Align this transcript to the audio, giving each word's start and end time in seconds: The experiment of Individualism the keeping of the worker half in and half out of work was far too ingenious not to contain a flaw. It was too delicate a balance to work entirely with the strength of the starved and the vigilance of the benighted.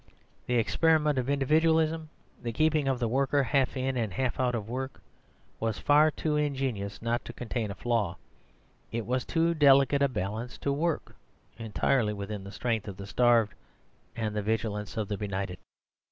The 0.47 0.55
experiment 0.55 1.19
of 1.19 1.29
Individualism 1.29 2.09
the 2.41 2.51
keeping 2.51 2.87
of 2.87 2.97
the 2.97 3.07
worker 3.07 3.43
half 3.43 3.77
in 3.77 3.95
and 3.97 4.11
half 4.11 4.39
out 4.39 4.55
of 4.55 4.67
work 4.67 4.99
was 5.59 5.77
far 5.77 6.09
too 6.09 6.35
ingenious 6.37 7.03
not 7.03 7.23
to 7.23 7.31
contain 7.33 7.69
a 7.69 7.75
flaw. 7.75 8.17
It 8.91 9.05
was 9.05 9.25
too 9.25 9.53
delicate 9.53 10.01
a 10.01 10.07
balance 10.09 10.57
to 10.57 10.73
work 10.73 11.15
entirely 11.59 12.13
with 12.13 12.29
the 12.29 12.51
strength 12.51 12.87
of 12.87 12.97
the 12.97 13.05
starved 13.05 13.53
and 14.15 14.35
the 14.35 14.41
vigilance 14.41 14.97
of 14.97 15.07
the 15.07 15.17
benighted. 15.19 15.59